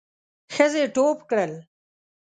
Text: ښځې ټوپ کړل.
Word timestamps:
ښځې 0.53 0.83
ټوپ 0.95 1.17
کړل. 1.29 1.51